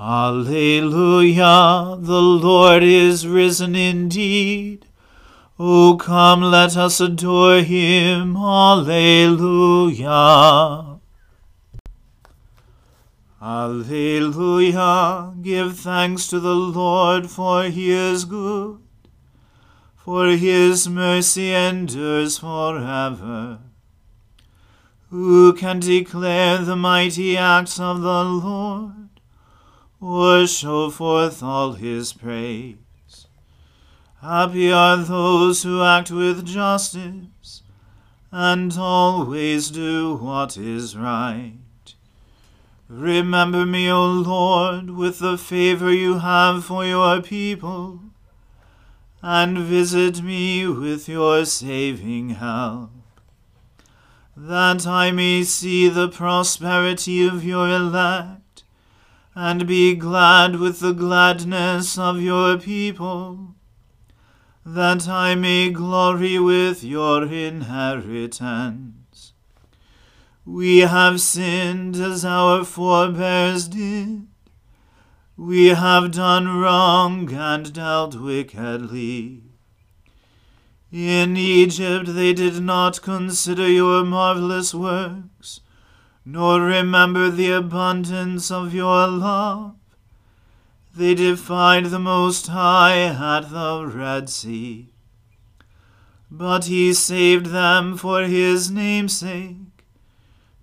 Alleluia, 0.00 1.96
the 1.98 2.22
Lord 2.22 2.84
is 2.84 3.26
risen 3.26 3.74
indeed. 3.74 4.86
O 5.58 5.96
come, 5.96 6.40
let 6.40 6.76
us 6.76 7.00
adore 7.00 7.62
him. 7.62 8.36
Alleluia. 8.36 9.40
Alleluia, 13.42 15.34
give 15.42 15.76
thanks 15.76 16.28
to 16.28 16.38
the 16.38 16.54
Lord, 16.54 17.28
for 17.28 17.64
he 17.64 17.90
is 17.90 18.24
good, 18.24 18.78
for 19.96 20.28
his 20.28 20.88
mercy 20.88 21.52
endures 21.52 22.38
forever. 22.38 23.58
Who 25.10 25.52
can 25.54 25.80
declare 25.80 26.58
the 26.58 26.76
mighty 26.76 27.36
acts 27.36 27.80
of 27.80 28.00
the 28.00 28.24
Lord? 28.24 29.07
Or 30.00 30.46
show 30.46 30.90
forth 30.90 31.42
all 31.42 31.72
his 31.72 32.12
praise. 32.12 32.76
Happy 34.20 34.72
are 34.72 34.96
those 34.96 35.62
who 35.62 35.82
act 35.82 36.10
with 36.10 36.44
justice, 36.44 37.62
and 38.30 38.76
always 38.76 39.70
do 39.70 40.16
what 40.16 40.56
is 40.56 40.96
right. 40.96 41.54
Remember 42.88 43.66
me, 43.66 43.90
O 43.90 44.06
Lord, 44.06 44.90
with 44.90 45.18
the 45.18 45.36
favor 45.36 45.92
you 45.92 46.18
have 46.20 46.64
for 46.64 46.84
your 46.84 47.20
people, 47.20 48.00
and 49.22 49.58
visit 49.58 50.22
me 50.22 50.66
with 50.66 51.08
your 51.08 51.44
saving 51.44 52.30
help, 52.30 52.90
that 54.36 54.86
I 54.86 55.10
may 55.10 55.42
see 55.42 55.88
the 55.88 56.08
prosperity 56.08 57.26
of 57.26 57.44
your 57.44 57.68
elect 57.68 58.47
and 59.40 59.68
be 59.68 59.94
glad 59.94 60.56
with 60.56 60.80
the 60.80 60.92
gladness 60.92 61.96
of 61.96 62.20
your 62.20 62.58
people, 62.58 63.54
that 64.66 65.08
I 65.08 65.36
may 65.36 65.70
glory 65.70 66.40
with 66.40 66.82
your 66.82 67.22
inheritance. 67.22 69.32
We 70.44 70.78
have 70.78 71.20
sinned 71.20 71.94
as 71.94 72.24
our 72.24 72.64
forebears 72.64 73.68
did. 73.68 74.26
We 75.36 75.68
have 75.68 76.10
done 76.10 76.58
wrong 76.58 77.32
and 77.32 77.72
dealt 77.72 78.16
wickedly. 78.16 79.44
In 80.90 81.36
Egypt 81.36 82.12
they 82.12 82.32
did 82.32 82.60
not 82.60 83.02
consider 83.02 83.68
your 83.68 84.04
marvelous 84.04 84.74
works 84.74 85.60
nor 86.30 86.60
remember 86.60 87.30
the 87.30 87.50
abundance 87.50 88.50
of 88.50 88.74
your 88.74 89.08
love. 89.08 89.74
They 90.94 91.14
defied 91.14 91.86
the 91.86 91.98
Most 91.98 92.48
High 92.48 93.04
at 93.04 93.50
the 93.50 93.86
Red 93.86 94.28
Sea. 94.28 94.88
But 96.30 96.66
he 96.66 96.92
saved 96.92 97.46
them 97.46 97.96
for 97.96 98.24
his 98.24 98.70
name's 98.70 99.16
sake, 99.16 99.56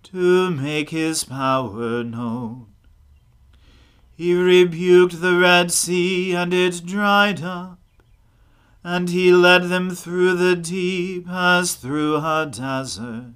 to 0.03 0.51
make 0.51 0.91
his 0.91 1.23
power 1.23 2.03
known. 2.03 2.67
He 4.15 4.35
rebuked 4.35 5.19
the 5.19 5.35
Red 5.35 5.71
Sea, 5.71 6.35
and 6.35 6.53
it 6.53 6.85
dried 6.85 7.41
up, 7.41 7.79
and 8.83 9.09
he 9.09 9.33
led 9.33 9.63
them 9.63 9.95
through 9.95 10.35
the 10.35 10.55
deep 10.55 11.27
as 11.27 11.73
through 11.73 12.17
a 12.17 12.45
desert. 12.45 13.33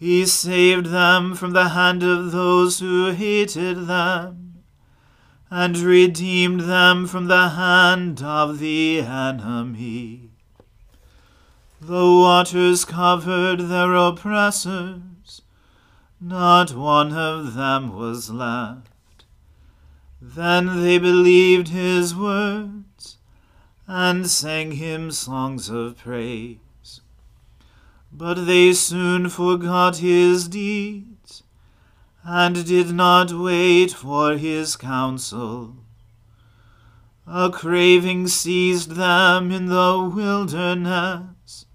He 0.00 0.24
saved 0.24 0.86
them 0.86 1.34
from 1.34 1.50
the 1.50 1.68
hand 1.68 2.02
of 2.02 2.32
those 2.32 2.80
who 2.80 3.10
hated 3.10 3.86
them, 3.86 4.62
and 5.50 5.76
redeemed 5.76 6.60
them 6.60 7.06
from 7.06 7.26
the 7.26 7.50
hand 7.50 8.22
of 8.22 8.60
the 8.60 9.00
enemy. 9.00 10.30
The 11.82 12.06
waters 12.06 12.86
covered 12.86 13.68
their 13.68 13.94
oppressors, 13.94 15.42
not 16.18 16.72
one 16.72 17.12
of 17.12 17.52
them 17.52 17.94
was 17.94 18.30
left. 18.30 19.26
Then 20.18 20.80
they 20.82 20.96
believed 20.96 21.68
his 21.68 22.14
words 22.14 23.18
and 23.86 24.30
sang 24.30 24.72
him 24.72 25.10
songs 25.10 25.68
of 25.68 25.98
praise. 25.98 26.56
But 28.12 28.46
they 28.46 28.72
soon 28.72 29.28
forgot 29.28 29.98
his 29.98 30.48
deeds 30.48 31.42
and 32.24 32.66
did 32.66 32.92
not 32.92 33.32
wait 33.32 33.92
for 33.92 34.36
his 34.36 34.76
counsel. 34.76 35.76
A 37.26 37.48
craving 37.50 38.26
seized 38.26 38.92
them 38.92 39.52
in 39.52 39.66
the 39.66 40.10
wilderness, 40.12 41.66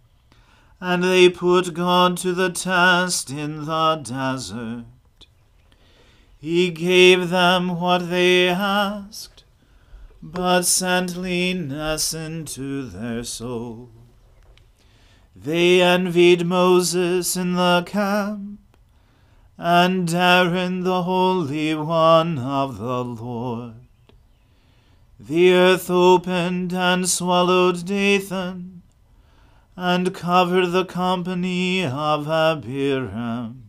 and 0.82 1.04
they 1.04 1.30
put 1.30 1.74
God 1.74 2.18
to 2.18 2.34
the 2.34 2.50
test 2.50 3.32
in 3.32 3.66
the 3.66 3.96
desert. 3.96 4.86
He 6.38 6.70
gave 6.72 7.30
them 7.30 7.80
what 7.80 8.10
they 8.10 8.50
asked, 8.50 9.46
but 10.22 10.64
sent 10.64 11.16
leanness 11.16 12.14
into 12.14 12.88
their 12.88 13.24
soul. 13.24 13.95
They 15.38 15.82
envied 15.82 16.46
Moses 16.46 17.36
in 17.36 17.56
the 17.56 17.84
camp, 17.86 18.62
and 19.58 20.12
Aaron 20.14 20.84
the 20.86 21.04
Holy 21.04 21.76
One 21.76 22.40
of 22.40 22.78
the 22.78 23.04
Lord. 23.04 23.74
The 25.20 25.52
earth 25.52 25.90
opened 25.90 26.74
and 26.74 27.10
swallowed 27.10 27.86
Dathan, 27.86 28.82
and 29.76 30.14
covered 30.14 30.68
the 30.68 30.86
company 30.86 31.86
of 31.86 32.30
Abiram. 32.30 33.64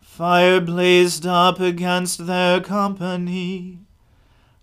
Fire 0.00 0.60
blazed 0.60 1.26
up 1.26 1.58
against 1.58 2.26
their 2.26 2.60
company, 2.60 3.80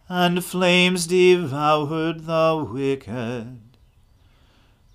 and 0.08 0.44
flames 0.44 1.06
devoured 1.06 2.26
the 2.26 2.66
wicked. 2.72 3.65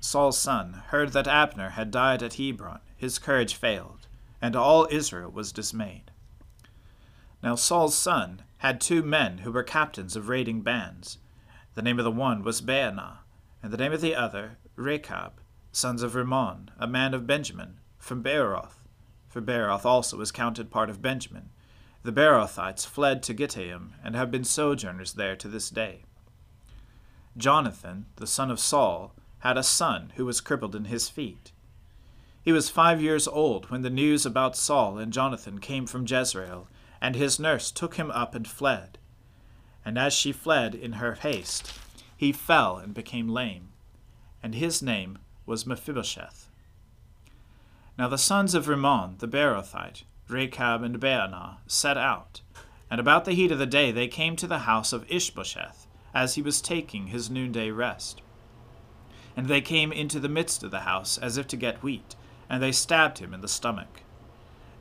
Saul's 0.00 0.38
son, 0.38 0.82
heard 0.88 1.12
that 1.12 1.26
Abner 1.26 1.70
had 1.70 1.90
died 1.90 2.22
at 2.22 2.34
Hebron, 2.34 2.80
his 2.96 3.18
courage 3.18 3.54
failed, 3.54 4.06
and 4.40 4.54
all 4.54 4.86
Israel 4.90 5.30
was 5.30 5.52
dismayed. 5.52 6.10
Now 7.42 7.54
Saul's 7.54 7.96
son 7.96 8.42
had 8.58 8.80
two 8.80 9.02
men 9.02 9.38
who 9.38 9.52
were 9.52 9.62
captains 9.62 10.16
of 10.16 10.28
raiding 10.28 10.62
bands. 10.62 11.18
The 11.74 11.82
name 11.82 11.98
of 11.98 12.04
the 12.04 12.10
one 12.10 12.42
was 12.42 12.60
Baanah, 12.60 13.18
and 13.62 13.72
the 13.72 13.76
name 13.76 13.92
of 13.92 14.00
the 14.00 14.14
other 14.14 14.58
Rechab, 14.76 15.40
sons 15.72 16.02
of 16.02 16.14
Rimmon, 16.14 16.70
a 16.78 16.86
man 16.86 17.14
of 17.14 17.26
Benjamin, 17.26 17.78
from 17.98 18.22
Beeroth. 18.22 18.84
For 19.28 19.40
Beeroth 19.40 19.84
also 19.84 20.16
was 20.16 20.32
counted 20.32 20.70
part 20.70 20.90
of 20.90 21.02
Benjamin. 21.02 21.50
The 22.02 22.12
Beerothites 22.12 22.86
fled 22.86 23.22
to 23.24 23.34
Gittaim, 23.34 23.94
and 24.02 24.14
have 24.14 24.30
been 24.30 24.44
sojourners 24.44 25.14
there 25.14 25.36
to 25.36 25.48
this 25.48 25.70
day. 25.70 26.04
Jonathan, 27.36 28.06
the 28.16 28.26
son 28.26 28.50
of 28.50 28.58
Saul, 28.58 29.14
had 29.40 29.56
a 29.56 29.62
son 29.62 30.12
who 30.16 30.24
was 30.24 30.40
crippled 30.40 30.74
in 30.74 30.86
his 30.86 31.08
feet. 31.08 31.52
He 32.42 32.52
was 32.52 32.70
five 32.70 33.02
years 33.02 33.28
old 33.28 33.70
when 33.70 33.82
the 33.82 33.90
news 33.90 34.24
about 34.24 34.56
Saul 34.56 34.98
and 34.98 35.12
Jonathan 35.12 35.60
came 35.60 35.86
from 35.86 36.06
Jezreel, 36.06 36.68
and 37.00 37.14
his 37.14 37.38
nurse 37.38 37.70
took 37.70 37.96
him 37.96 38.10
up 38.10 38.34
and 38.34 38.48
fled. 38.48 38.98
And 39.84 39.98
as 39.98 40.12
she 40.12 40.32
fled 40.32 40.74
in 40.74 40.94
her 40.94 41.14
haste, 41.14 41.72
he 42.16 42.32
fell 42.32 42.78
and 42.78 42.94
became 42.94 43.28
lame, 43.28 43.68
and 44.42 44.54
his 44.54 44.82
name 44.82 45.18
was 45.46 45.66
Mephibosheth. 45.66 46.48
Now 47.96 48.08
the 48.08 48.18
sons 48.18 48.54
of 48.54 48.66
Rimmon 48.66 49.16
the 49.18 49.28
Beerothite, 49.28 50.02
Rechab 50.28 50.82
and 50.82 51.00
Baanah, 51.00 51.58
set 51.66 51.96
out, 51.96 52.40
and 52.90 53.00
about 53.00 53.24
the 53.24 53.32
heat 53.32 53.52
of 53.52 53.58
the 53.58 53.66
day 53.66 53.92
they 53.92 54.08
came 54.08 54.36
to 54.36 54.46
the 54.46 54.60
house 54.60 54.92
of 54.92 55.04
Ishbosheth, 55.10 55.86
as 56.14 56.34
he 56.34 56.42
was 56.42 56.60
taking 56.60 57.08
his 57.08 57.30
noonday 57.30 57.70
rest. 57.70 58.22
And 59.38 59.46
they 59.46 59.60
came 59.60 59.92
into 59.92 60.18
the 60.18 60.28
midst 60.28 60.64
of 60.64 60.72
the 60.72 60.80
house 60.80 61.16
as 61.16 61.36
if 61.36 61.46
to 61.46 61.56
get 61.56 61.80
wheat, 61.80 62.16
and 62.50 62.60
they 62.60 62.72
stabbed 62.72 63.18
him 63.18 63.32
in 63.32 63.40
the 63.40 63.46
stomach. 63.46 64.02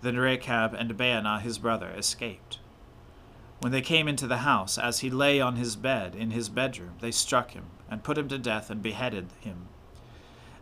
Then 0.02 0.18
Rechab 0.18 0.74
and 0.74 0.98
Baanah 0.98 1.42
his 1.42 1.60
brother 1.60 1.92
escaped. 1.92 2.58
When 3.60 3.72
they 3.72 3.84
came 3.84 4.08
into 4.08 4.26
the 4.26 4.38
house, 4.38 4.80
as 4.80 5.02
he 5.02 5.12
lay 5.12 5.40
on 5.40 5.58
his 5.58 5.76
bed 5.76 6.16
in 6.16 6.32
his 6.32 6.50
bedroom, 6.50 6.94
they 7.02 7.12
struck 7.12 7.52
him, 7.52 7.66
and 7.88 8.04
put 8.04 8.18
him 8.18 8.28
to 8.30 8.40
death, 8.40 8.72
and 8.72 8.82
beheaded 8.82 9.28
him. 9.40 9.68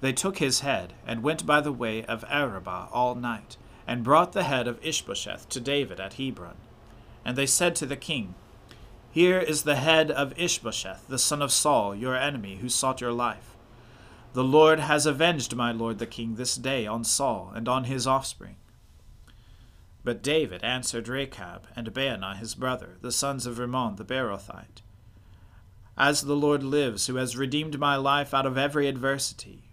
They 0.02 0.12
took 0.12 0.40
his 0.40 0.60
head, 0.60 0.92
and 1.08 1.24
went 1.24 1.46
by 1.46 1.62
the 1.62 1.72
way 1.72 2.04
of 2.04 2.26
Arabah 2.28 2.90
all 2.92 3.16
night, 3.16 3.56
and 3.88 4.04
brought 4.04 4.34
the 4.34 4.44
head 4.44 4.68
of 4.68 4.86
Ishbosheth 4.86 5.48
to 5.48 5.62
David 5.62 6.02
at 6.02 6.16
Hebron. 6.16 6.58
And 7.24 7.38
they 7.38 7.48
said 7.48 7.78
to 7.78 7.86
the 7.86 7.96
king, 7.96 8.36
Here 9.10 9.40
is 9.40 9.64
the 9.64 9.78
head 9.78 10.12
of 10.12 10.38
Ishbosheth, 10.38 11.08
the 11.08 11.18
son 11.18 11.42
of 11.42 11.54
Saul, 11.54 11.96
your 11.96 12.18
enemy, 12.18 12.58
who 12.58 12.68
sought 12.68 13.00
your 13.00 13.14
life. 13.14 13.55
The 14.36 14.44
Lord 14.44 14.82
has 14.82 15.06
avenged 15.06 15.56
my 15.56 15.72
lord 15.72 15.98
the 15.98 16.06
king 16.06 16.36
this 16.36 16.58
day 16.58 16.86
on 16.86 17.06
Saul 17.06 17.54
and 17.56 17.70
on 17.70 17.86
his 17.86 18.06
offspring. 18.06 18.58
But 20.04 20.22
David 20.22 20.62
answered 20.62 21.08
Rechab 21.08 21.70
and 21.74 21.94
Baanah 21.94 22.36
his 22.36 22.54
brother, 22.54 22.98
the 23.00 23.14
sons 23.14 23.46
of 23.46 23.60
Rimmon 23.60 23.96
the 23.96 24.04
Beerothite, 24.04 24.82
As 25.98 26.24
the 26.24 26.36
Lord 26.36 26.64
lives, 26.64 27.08
who 27.08 27.16
has 27.16 27.38
redeemed 27.38 27.80
my 27.80 27.96
life 27.96 28.34
out 28.34 28.46
of 28.46 28.58
every 28.58 28.90
adversity, 28.90 29.72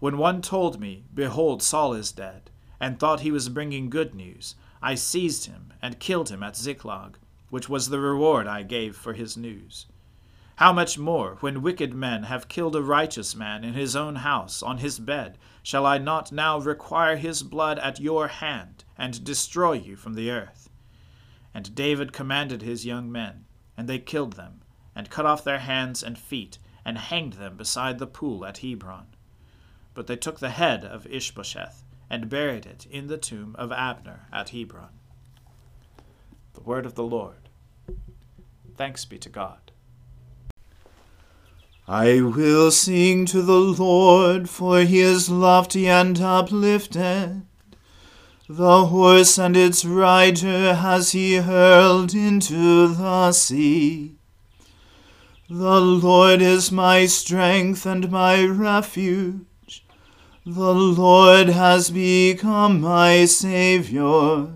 when 0.00 0.18
one 0.18 0.42
told 0.42 0.80
me, 0.80 1.04
Behold, 1.14 1.62
Saul 1.62 1.92
is 1.94 2.10
dead, 2.10 2.50
and 2.80 2.98
thought 2.98 3.20
he 3.20 3.30
was 3.30 3.48
bringing 3.48 3.90
good 3.90 4.12
news, 4.12 4.56
I 4.82 4.96
seized 4.96 5.46
him 5.46 5.72
and 5.80 6.00
killed 6.00 6.30
him 6.30 6.42
at 6.42 6.56
Ziklag, 6.56 7.16
which 7.48 7.68
was 7.68 7.90
the 7.90 8.00
reward 8.00 8.48
I 8.48 8.64
gave 8.64 8.96
for 8.96 9.12
his 9.12 9.36
news. 9.36 9.86
How 10.56 10.72
much 10.72 10.98
more, 10.98 11.36
when 11.40 11.62
wicked 11.62 11.94
men 11.94 12.24
have 12.24 12.48
killed 12.48 12.76
a 12.76 12.82
righteous 12.82 13.34
man 13.34 13.64
in 13.64 13.74
his 13.74 13.96
own 13.96 14.16
house, 14.16 14.62
on 14.62 14.78
his 14.78 14.98
bed, 14.98 15.38
shall 15.62 15.84
I 15.84 15.98
not 15.98 16.30
now 16.32 16.58
require 16.58 17.16
his 17.16 17.42
blood 17.42 17.78
at 17.78 18.00
your 18.00 18.28
hand? 18.28 18.84
and 18.96 19.24
destroy 19.24 19.72
you 19.72 19.96
from 19.96 20.14
the 20.14 20.30
earth. 20.30 20.70
And 21.52 21.74
David 21.74 22.12
commanded 22.12 22.62
his 22.62 22.86
young 22.86 23.10
men, 23.10 23.44
and 23.76 23.88
they 23.88 23.98
killed 23.98 24.34
them, 24.34 24.62
and 24.94 25.10
cut 25.10 25.26
off 25.26 25.44
their 25.44 25.60
hands 25.60 26.02
and 26.02 26.18
feet, 26.18 26.58
and 26.84 26.98
hanged 26.98 27.34
them 27.34 27.56
beside 27.56 27.98
the 27.98 28.06
pool 28.06 28.44
at 28.44 28.58
Hebron. 28.58 29.06
But 29.94 30.06
they 30.06 30.16
took 30.16 30.38
the 30.38 30.50
head 30.50 30.84
of 30.84 31.06
Ishbosheth, 31.06 31.82
and 32.10 32.28
buried 32.28 32.66
it 32.66 32.86
in 32.86 33.06
the 33.06 33.18
tomb 33.18 33.56
of 33.58 33.72
Abner 33.72 34.28
at 34.32 34.50
Hebron. 34.50 35.00
The 36.52 36.60
word 36.60 36.86
of 36.86 36.94
the 36.94 37.02
Lord. 37.02 37.48
Thanks 38.76 39.04
be 39.04 39.18
to 39.18 39.28
God. 39.28 39.72
I 41.86 42.22
will 42.22 42.70
sing 42.70 43.26
to 43.26 43.42
the 43.42 43.58
Lord, 43.58 44.48
for 44.48 44.80
he 44.80 45.00
is 45.00 45.28
lofty 45.28 45.86
and 45.86 46.18
uplifted. 46.20 47.42
The 48.48 48.86
horse 48.86 49.38
and 49.38 49.56
its 49.56 49.84
rider 49.84 50.74
has 50.74 51.12
he 51.12 51.36
hurled 51.36 52.14
into 52.14 52.88
the 52.88 53.32
sea. 53.32 54.16
The 55.50 55.80
Lord 55.80 56.40
is 56.40 56.72
my 56.72 57.04
strength 57.04 57.84
and 57.84 58.10
my 58.10 58.44
refuge. 58.44 59.84
The 60.46 60.74
Lord 60.74 61.48
has 61.48 61.90
become 61.90 62.80
my 62.80 63.26
Saviour. 63.26 64.54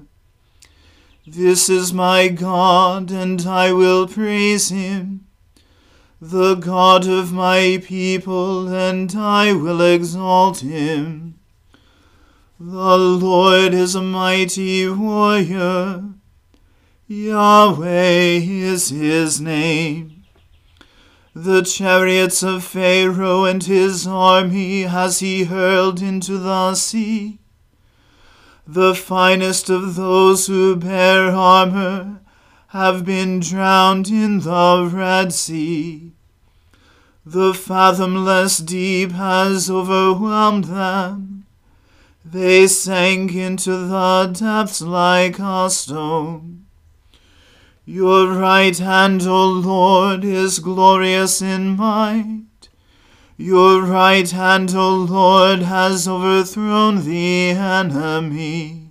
This 1.26 1.68
is 1.68 1.92
my 1.92 2.28
God, 2.28 3.10
and 3.10 3.46
I 3.46 3.72
will 3.72 4.08
praise 4.08 4.70
him, 4.70 5.27
the 6.20 6.56
God 6.56 7.06
of 7.06 7.32
my 7.32 7.80
people, 7.84 8.68
and 8.74 9.14
I 9.14 9.52
will 9.52 9.80
exalt 9.80 10.60
him. 10.60 11.38
The 12.58 12.98
Lord 12.98 13.72
is 13.72 13.94
a 13.94 14.02
mighty 14.02 14.88
warrior. 14.88 16.02
Yahweh 17.06 18.40
is 18.42 18.88
his 18.88 19.40
name. 19.40 20.24
The 21.34 21.62
chariots 21.62 22.42
of 22.42 22.64
Pharaoh 22.64 23.44
and 23.44 23.62
his 23.62 24.04
army 24.04 24.82
has 24.82 25.20
he 25.20 25.44
hurled 25.44 26.02
into 26.02 26.36
the 26.36 26.74
sea. 26.74 27.38
The 28.66 28.92
finest 28.92 29.70
of 29.70 29.94
those 29.94 30.48
who 30.48 30.74
bear 30.74 31.30
armor 31.30 32.20
have 32.68 33.04
been 33.04 33.40
drowned 33.40 34.08
in 34.08 34.40
the 34.40 34.90
Red 34.92 35.32
Sea. 35.32 36.12
The 37.24 37.54
fathomless 37.54 38.58
deep 38.58 39.12
has 39.12 39.70
overwhelmed 39.70 40.64
them. 40.64 41.46
They 42.24 42.66
sank 42.66 43.34
into 43.34 43.74
the 43.86 44.30
depths 44.38 44.82
like 44.82 45.38
a 45.38 45.70
stone. 45.70 46.66
Your 47.86 48.34
right 48.34 48.76
hand, 48.76 49.22
O 49.22 49.46
Lord, 49.46 50.22
is 50.22 50.58
glorious 50.58 51.40
in 51.40 51.74
might. 51.76 52.68
Your 53.38 53.80
right 53.80 54.30
hand, 54.30 54.74
O 54.74 54.94
Lord, 54.94 55.60
has 55.60 56.06
overthrown 56.06 57.06
the 57.06 57.50
enemy. 57.52 58.87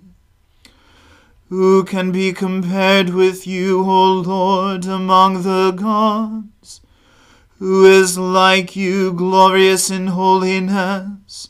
Who 1.48 1.82
can 1.84 2.12
be 2.12 2.34
compared 2.34 3.08
with 3.08 3.46
you, 3.46 3.80
O 3.80 4.12
Lord, 4.12 4.84
among 4.84 5.44
the 5.44 5.70
gods? 5.70 6.82
Who 7.58 7.86
is 7.86 8.18
like 8.18 8.76
you, 8.76 9.14
glorious 9.14 9.90
in 9.90 10.08
holiness, 10.08 11.48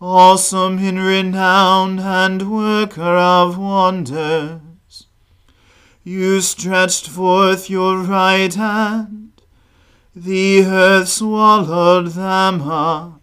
awesome 0.00 0.78
in 0.78 0.98
renown, 0.98 1.98
and 1.98 2.50
worker 2.50 3.02
of 3.02 3.58
wonders? 3.58 5.06
You 6.02 6.40
stretched 6.40 7.06
forth 7.06 7.68
your 7.68 7.98
right 7.98 8.54
hand, 8.54 9.42
the 10.16 10.64
earth 10.64 11.08
swallowed 11.08 12.12
them 12.12 12.62
up. 12.62 13.13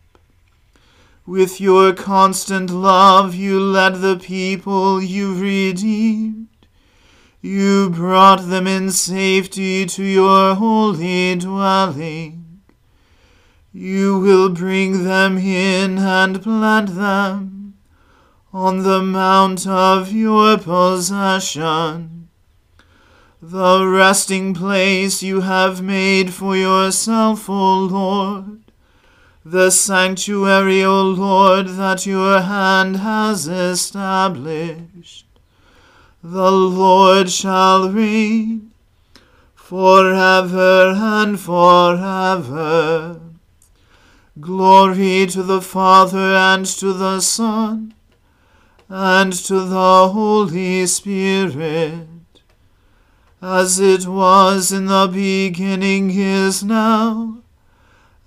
With 1.31 1.61
your 1.61 1.93
constant 1.93 2.69
love 2.71 3.33
you 3.33 3.57
led 3.57 4.01
the 4.01 4.17
people 4.17 5.01
you 5.01 5.33
redeemed. 5.33 6.49
You 7.39 7.89
brought 7.89 8.49
them 8.49 8.67
in 8.67 8.91
safety 8.91 9.85
to 9.85 10.03
your 10.03 10.55
holy 10.55 11.35
dwelling. 11.35 12.61
You 13.71 14.19
will 14.19 14.49
bring 14.49 15.05
them 15.05 15.37
in 15.37 15.99
and 15.99 16.43
plant 16.43 16.95
them 16.95 17.75
on 18.51 18.79
the 18.79 19.01
mount 19.01 19.65
of 19.65 20.11
your 20.11 20.57
possession 20.57 22.27
the 23.41 23.87
resting 23.87 24.53
place 24.53 25.23
you 25.23 25.41
have 25.41 25.81
made 25.81 26.31
for 26.33 26.55
yourself, 26.55 27.49
O 27.49 27.79
Lord, 27.79 28.60
the 29.43 29.69
sanctuary, 29.69 30.83
O 30.83 31.01
Lord, 31.01 31.67
that 31.69 32.05
your 32.05 32.41
hand 32.41 32.97
has 32.97 33.47
established. 33.47 35.25
The 36.23 36.51
Lord 36.51 37.29
shall 37.29 37.89
reign 37.89 38.71
forever 39.55 40.93
and 40.95 41.39
forever. 41.39 43.19
Glory 44.39 45.27
to 45.27 45.43
the 45.43 45.61
Father 45.61 46.35
and 46.35 46.65
to 46.65 46.93
the 46.93 47.19
Son 47.19 47.93
and 48.87 49.33
to 49.33 49.61
the 49.61 50.09
Holy 50.09 50.85
Spirit 50.85 52.07
as 53.41 53.79
it 53.79 54.05
was 54.05 54.71
in 54.71 54.85
the 54.85 55.09
beginning 55.11 56.11
is 56.11 56.63
now, 56.63 57.39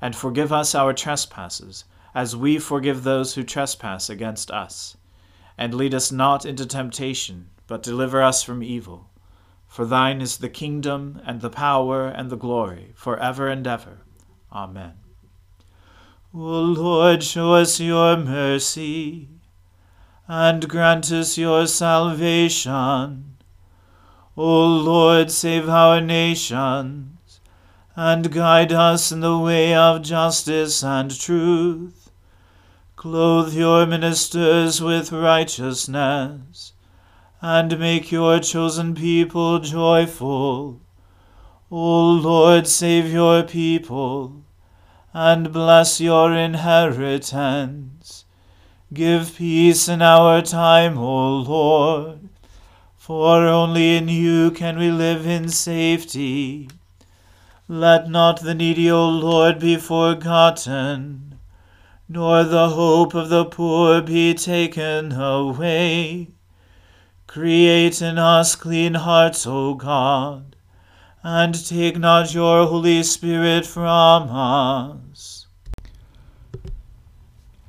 and 0.00 0.14
forgive 0.14 0.52
us 0.52 0.74
our 0.74 0.92
trespasses, 0.92 1.84
as 2.14 2.36
we 2.36 2.58
forgive 2.58 3.02
those 3.02 3.34
who 3.34 3.42
trespass 3.42 4.08
against 4.08 4.50
us. 4.50 4.96
And 5.56 5.74
lead 5.74 5.94
us 5.94 6.12
not 6.12 6.46
into 6.46 6.66
temptation, 6.66 7.50
but 7.66 7.82
deliver 7.82 8.22
us 8.22 8.42
from 8.42 8.62
evil. 8.62 9.10
For 9.66 9.84
thine 9.84 10.20
is 10.20 10.38
the 10.38 10.48
kingdom, 10.48 11.20
and 11.26 11.40
the 11.40 11.50
power, 11.50 12.06
and 12.06 12.30
the 12.30 12.36
glory, 12.36 12.92
for 12.94 13.18
ever 13.18 13.48
and 13.48 13.66
ever. 13.66 13.98
Amen. 14.52 14.94
O 16.34 16.38
Lord, 16.38 17.22
show 17.22 17.54
us 17.54 17.80
your 17.80 18.16
mercy 18.16 19.28
and 20.28 20.68
grant 20.68 21.10
us 21.10 21.38
your 21.38 21.66
salvation. 21.66 23.36
O 24.36 24.66
Lord, 24.66 25.30
save 25.30 25.68
our 25.68 26.00
nations, 26.00 27.17
and 28.00 28.30
guide 28.30 28.72
us 28.72 29.10
in 29.10 29.18
the 29.18 29.36
way 29.36 29.74
of 29.74 30.02
justice 30.02 30.84
and 30.84 31.18
truth. 31.18 32.12
Clothe 32.94 33.52
your 33.52 33.86
ministers 33.86 34.80
with 34.80 35.10
righteousness, 35.10 36.74
and 37.42 37.76
make 37.76 38.12
your 38.12 38.38
chosen 38.38 38.94
people 38.94 39.58
joyful. 39.58 40.80
O 41.72 42.10
Lord, 42.12 42.68
save 42.68 43.10
your 43.12 43.42
people, 43.42 44.44
and 45.12 45.52
bless 45.52 46.00
your 46.00 46.32
inheritance. 46.32 48.24
Give 48.94 49.34
peace 49.34 49.88
in 49.88 50.02
our 50.02 50.40
time, 50.40 50.98
O 50.98 51.38
Lord, 51.38 52.28
for 52.96 53.44
only 53.44 53.96
in 53.96 54.06
you 54.06 54.52
can 54.52 54.78
we 54.78 54.92
live 54.92 55.26
in 55.26 55.48
safety. 55.48 56.68
Let 57.70 58.08
not 58.08 58.40
the 58.40 58.54
needy, 58.54 58.90
O 58.90 59.06
Lord, 59.06 59.58
be 59.58 59.76
forgotten, 59.76 61.38
nor 62.08 62.42
the 62.42 62.70
hope 62.70 63.12
of 63.12 63.28
the 63.28 63.44
poor 63.44 64.00
be 64.00 64.32
taken 64.32 65.12
away. 65.12 66.28
Create 67.26 68.00
in 68.00 68.16
us 68.16 68.56
clean 68.56 68.94
hearts, 68.94 69.46
O 69.46 69.74
God, 69.74 70.56
and 71.22 71.66
take 71.66 71.98
not 71.98 72.32
your 72.32 72.66
Holy 72.66 73.02
Spirit 73.02 73.66
from 73.66 74.30
us. 74.30 75.46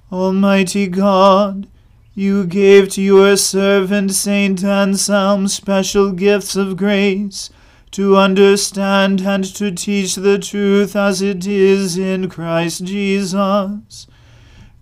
Almighty 0.09 0.87
God, 0.87 1.67
you 2.13 2.45
gave 2.45 2.87
to 2.91 3.01
your 3.01 3.35
servant 3.35 4.13
Saint 4.13 4.63
Anselm 4.63 5.49
special 5.49 6.13
gifts 6.13 6.55
of 6.55 6.77
grace 6.77 7.49
to 7.91 8.17
understand 8.17 9.21
and 9.21 9.43
to 9.55 9.71
teach 9.71 10.15
the 10.15 10.37
truth 10.37 10.95
as 10.95 11.21
it 11.21 11.47
is 11.47 11.97
in 11.97 12.29
Christ 12.29 12.83
Jesus. 12.83 14.07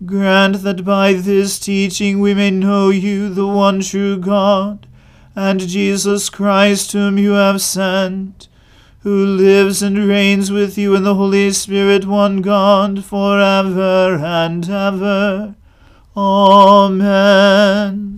Grant 0.04 0.62
that 0.62 0.84
by 0.84 1.14
this 1.14 1.58
teaching 1.58 2.20
we 2.20 2.34
may 2.34 2.50
know 2.50 2.90
you, 2.90 3.32
the 3.32 3.46
one 3.46 3.80
true 3.80 4.18
God, 4.18 4.86
and 5.34 5.60
Jesus 5.60 6.30
Christ, 6.30 6.92
whom 6.92 7.18
you 7.18 7.32
have 7.32 7.60
sent, 7.60 8.48
who 9.00 9.24
lives 9.24 9.82
and 9.82 10.06
reigns 10.06 10.52
with 10.52 10.76
you 10.76 10.94
in 10.94 11.04
the 11.04 11.14
Holy 11.14 11.50
Spirit, 11.52 12.04
one 12.04 12.42
God, 12.42 13.04
for 13.04 13.40
ever 13.40 14.18
and 14.22 14.68
ever. 14.68 15.54
Amen. 16.16 18.17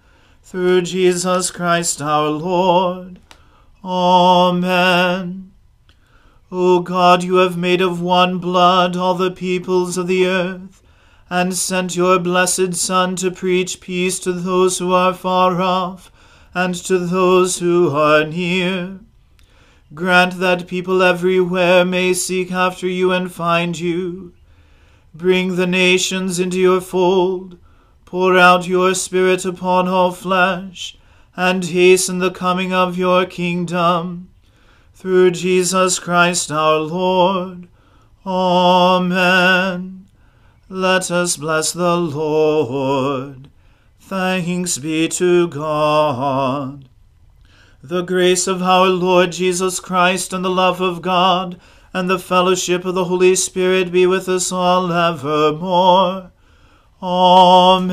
Through 0.43 0.81
Jesus 0.81 1.51
Christ 1.51 2.01
our 2.01 2.29
Lord. 2.29 3.19
Amen. 3.83 5.51
O 6.51 6.81
God, 6.81 7.23
you 7.23 7.35
have 7.35 7.57
made 7.57 7.81
of 7.81 8.01
one 8.01 8.37
blood 8.37 8.97
all 8.97 9.15
the 9.15 9.31
peoples 9.31 9.97
of 9.97 10.07
the 10.07 10.27
earth 10.27 10.81
and 11.29 11.55
sent 11.55 11.95
your 11.95 12.19
blessed 12.19 12.73
Son 12.75 13.15
to 13.15 13.31
preach 13.31 13.79
peace 13.79 14.19
to 14.19 14.33
those 14.33 14.79
who 14.79 14.93
are 14.93 15.13
far 15.13 15.61
off 15.61 16.11
and 16.53 16.75
to 16.75 16.99
those 16.99 17.59
who 17.59 17.89
are 17.95 18.25
near. 18.25 18.99
Grant 19.93 20.39
that 20.39 20.67
people 20.67 21.01
everywhere 21.01 21.85
may 21.85 22.13
seek 22.13 22.51
after 22.51 22.87
you 22.87 23.13
and 23.13 23.31
find 23.31 23.79
you. 23.79 24.33
Bring 25.13 25.55
the 25.55 25.67
nations 25.67 26.37
into 26.37 26.59
your 26.59 26.81
fold. 26.81 27.57
Pour 28.11 28.37
out 28.37 28.67
your 28.67 28.93
Spirit 28.93 29.45
upon 29.45 29.87
all 29.87 30.11
flesh, 30.11 30.97
and 31.37 31.63
hasten 31.63 32.19
the 32.19 32.29
coming 32.29 32.73
of 32.73 32.97
your 32.97 33.25
kingdom. 33.25 34.27
Through 34.93 35.31
Jesus 35.31 35.97
Christ 35.97 36.51
our 36.51 36.79
Lord. 36.79 37.69
Amen. 38.25 40.07
Let 40.67 41.09
us 41.09 41.37
bless 41.37 41.71
the 41.71 41.95
Lord. 41.95 43.47
Thanks 44.01 44.77
be 44.77 45.07
to 45.07 45.47
God. 45.47 46.89
The 47.81 48.01
grace 48.01 48.45
of 48.45 48.61
our 48.61 48.87
Lord 48.87 49.31
Jesus 49.31 49.79
Christ 49.79 50.33
and 50.33 50.43
the 50.43 50.49
love 50.49 50.81
of 50.81 51.01
God 51.01 51.57
and 51.93 52.09
the 52.09 52.19
fellowship 52.19 52.83
of 52.83 52.93
the 52.93 53.05
Holy 53.05 53.37
Spirit 53.37 53.89
be 53.89 54.05
with 54.05 54.27
us 54.27 54.51
all 54.51 54.91
evermore. 54.91 56.30
Amen. 57.03 57.91